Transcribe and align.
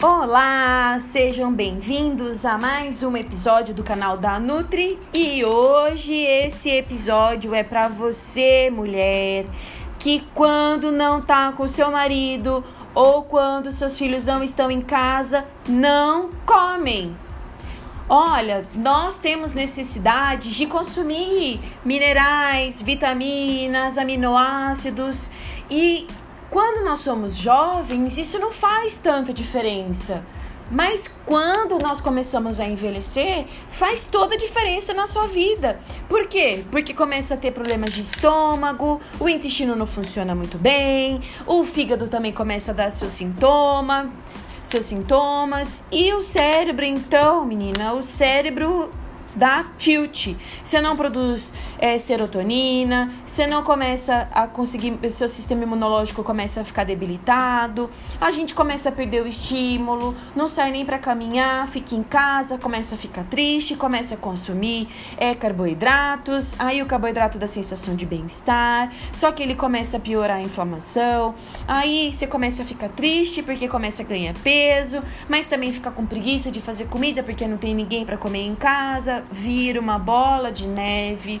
Olá, 0.00 0.96
sejam 1.00 1.52
bem-vindos 1.52 2.44
a 2.44 2.56
mais 2.56 3.02
um 3.02 3.16
episódio 3.16 3.74
do 3.74 3.82
canal 3.82 4.16
da 4.16 4.38
Nutri 4.38 4.96
e 5.12 5.44
hoje 5.44 6.14
esse 6.14 6.70
episódio 6.70 7.52
é 7.52 7.64
para 7.64 7.88
você, 7.88 8.70
mulher, 8.70 9.44
que 9.98 10.22
quando 10.36 10.92
não 10.92 11.20
tá 11.20 11.50
com 11.50 11.66
seu 11.66 11.90
marido 11.90 12.62
ou 12.94 13.24
quando 13.24 13.72
seus 13.72 13.98
filhos 13.98 14.24
não 14.24 14.40
estão 14.40 14.70
em 14.70 14.80
casa, 14.80 15.44
não 15.68 16.30
comem. 16.46 17.16
Olha, 18.08 18.62
nós 18.76 19.18
temos 19.18 19.52
necessidade 19.52 20.54
de 20.54 20.64
consumir 20.64 21.60
minerais, 21.84 22.80
vitaminas, 22.80 23.98
aminoácidos 23.98 25.28
e 25.68 26.06
quando 26.50 26.84
nós 26.84 27.00
somos 27.00 27.36
jovens, 27.36 28.16
isso 28.16 28.38
não 28.38 28.50
faz 28.50 28.96
tanta 28.96 29.32
diferença. 29.32 30.24
Mas 30.70 31.10
quando 31.24 31.78
nós 31.82 32.00
começamos 32.00 32.60
a 32.60 32.66
envelhecer, 32.66 33.46
faz 33.70 34.04
toda 34.04 34.34
a 34.34 34.38
diferença 34.38 34.92
na 34.92 35.06
sua 35.06 35.26
vida. 35.26 35.80
Por 36.08 36.26
quê? 36.26 36.62
Porque 36.70 36.92
começa 36.92 37.34
a 37.34 37.36
ter 37.36 37.52
problemas 37.52 37.90
de 37.90 38.02
estômago, 38.02 39.00
o 39.18 39.28
intestino 39.28 39.74
não 39.74 39.86
funciona 39.86 40.34
muito 40.34 40.58
bem, 40.58 41.22
o 41.46 41.64
fígado 41.64 42.06
também 42.06 42.32
começa 42.32 42.72
a 42.72 42.74
dar 42.74 42.90
seus 42.90 43.12
sintomas, 43.12 44.08
seus 44.62 44.84
sintomas, 44.84 45.82
e 45.90 46.12
o 46.12 46.22
cérebro, 46.22 46.84
então, 46.84 47.46
menina, 47.46 47.94
o 47.94 48.02
cérebro 48.02 48.90
dá 49.34 49.64
tilt. 49.78 50.34
Você 50.62 50.80
não 50.80 50.96
produz 50.96 51.52
é, 51.78 51.98
serotonina, 51.98 53.12
você 53.26 53.46
não 53.46 53.62
começa 53.62 54.28
a 54.32 54.46
conseguir, 54.46 54.98
seu 55.10 55.28
sistema 55.28 55.62
imunológico 55.62 56.22
começa 56.24 56.60
a 56.60 56.64
ficar 56.64 56.84
debilitado, 56.84 57.90
a 58.20 58.30
gente 58.30 58.54
começa 58.54 58.88
a 58.88 58.92
perder 58.92 59.22
o 59.22 59.26
estímulo, 59.26 60.16
não 60.34 60.48
sai 60.48 60.70
nem 60.70 60.84
para 60.84 60.98
caminhar, 60.98 61.66
fica 61.68 61.94
em 61.94 62.02
casa, 62.02 62.58
começa 62.58 62.94
a 62.94 62.98
ficar 62.98 63.24
triste, 63.24 63.74
começa 63.74 64.14
a 64.14 64.18
consumir 64.18 64.88
é, 65.16 65.34
carboidratos, 65.34 66.54
aí 66.58 66.82
o 66.82 66.86
carboidrato 66.86 67.38
dá 67.38 67.46
sensação 67.46 67.94
de 67.94 68.04
bem-estar, 68.04 68.92
só 69.12 69.30
que 69.32 69.42
ele 69.42 69.54
começa 69.54 69.96
a 69.96 70.00
piorar 70.00 70.38
a 70.38 70.42
inflamação, 70.42 71.34
aí 71.66 72.12
você 72.12 72.26
começa 72.26 72.62
a 72.62 72.66
ficar 72.66 72.88
triste 72.88 73.42
porque 73.42 73.68
começa 73.68 74.02
a 74.02 74.04
ganhar 74.04 74.34
peso, 74.42 75.02
mas 75.28 75.46
também 75.46 75.72
fica 75.72 75.90
com 75.90 76.04
preguiça 76.06 76.50
de 76.50 76.60
fazer 76.60 76.86
comida 76.86 77.22
porque 77.22 77.46
não 77.46 77.56
tem 77.56 77.74
ninguém 77.74 78.04
para 78.04 78.16
comer 78.16 78.44
em 78.44 78.54
casa, 78.54 79.17
vira 79.30 79.80
uma 79.80 79.98
bola 79.98 80.50
de 80.50 80.66
neve. 80.66 81.40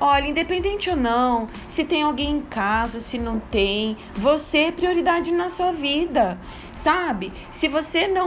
Olha, 0.00 0.26
independente 0.26 0.90
ou 0.90 0.96
não, 0.96 1.46
se 1.68 1.84
tem 1.84 2.02
alguém 2.02 2.36
em 2.36 2.40
casa, 2.40 3.00
se 3.00 3.18
não 3.18 3.38
tem, 3.38 3.96
você 4.12 4.58
é 4.58 4.72
prioridade 4.72 5.30
na 5.30 5.48
sua 5.48 5.72
vida, 5.72 6.38
sabe? 6.74 7.32
Se 7.50 7.68
você 7.68 8.08
não 8.08 8.26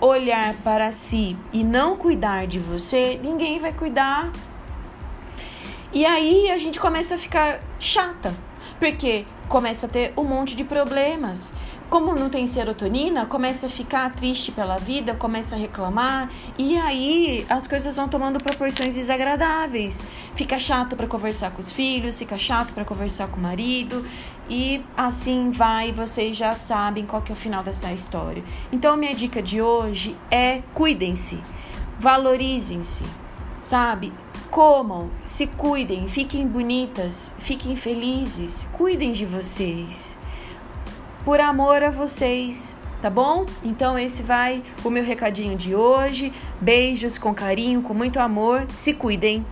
olhar 0.00 0.54
para 0.62 0.92
si 0.92 1.36
e 1.52 1.64
não 1.64 1.96
cuidar 1.96 2.46
de 2.46 2.58
você, 2.58 3.18
ninguém 3.22 3.58
vai 3.58 3.72
cuidar. 3.72 4.30
E 5.92 6.06
aí 6.06 6.50
a 6.50 6.58
gente 6.58 6.78
começa 6.78 7.16
a 7.16 7.18
ficar 7.18 7.60
chata, 7.78 8.34
porque 8.78 9.24
começa 9.48 9.86
a 9.86 9.88
ter 9.88 10.12
um 10.16 10.24
monte 10.24 10.54
de 10.54 10.64
problemas 10.64 11.52
como 11.90 12.14
não 12.14 12.30
tem 12.30 12.46
serotonina, 12.46 13.26
começa 13.26 13.66
a 13.66 13.68
ficar 13.68 14.12
triste 14.12 14.52
pela 14.52 14.78
vida, 14.78 15.12
começa 15.12 15.56
a 15.56 15.58
reclamar 15.58 16.30
e 16.56 16.76
aí 16.76 17.44
as 17.48 17.66
coisas 17.66 17.96
vão 17.96 18.08
tomando 18.08 18.38
proporções 18.38 18.94
desagradáveis. 18.94 20.06
Fica 20.36 20.56
chato 20.56 20.94
para 20.94 21.08
conversar 21.08 21.50
com 21.50 21.60
os 21.60 21.72
filhos, 21.72 22.16
fica 22.16 22.38
chato 22.38 22.72
para 22.72 22.84
conversar 22.84 23.26
com 23.26 23.38
o 23.38 23.42
marido 23.42 24.06
e 24.48 24.80
assim 24.96 25.50
vai, 25.50 25.90
vocês 25.90 26.36
já 26.36 26.54
sabem 26.54 27.04
qual 27.04 27.22
que 27.22 27.32
é 27.32 27.34
o 27.34 27.36
final 27.36 27.64
dessa 27.64 27.92
história. 27.92 28.44
Então 28.70 28.96
minha 28.96 29.14
dica 29.14 29.42
de 29.42 29.60
hoje 29.60 30.16
é 30.30 30.62
cuidem-se, 30.72 31.40
valorizem-se, 31.98 33.02
sabe? 33.60 34.12
Comam, 34.48 35.10
se 35.26 35.48
cuidem, 35.48 36.06
fiquem 36.06 36.46
bonitas, 36.46 37.34
fiquem 37.40 37.74
felizes, 37.74 38.64
cuidem 38.72 39.10
de 39.10 39.26
vocês 39.26 40.20
por 41.24 41.40
amor 41.40 41.82
a 41.82 41.90
vocês, 41.90 42.74
tá 43.02 43.10
bom? 43.10 43.46
Então 43.62 43.98
esse 43.98 44.22
vai 44.22 44.62
o 44.84 44.90
meu 44.90 45.04
recadinho 45.04 45.56
de 45.56 45.74
hoje. 45.74 46.32
Beijos 46.60 47.18
com 47.18 47.34
carinho, 47.34 47.82
com 47.82 47.94
muito 47.94 48.18
amor. 48.18 48.66
Se 48.74 48.92
cuidem. 48.92 49.44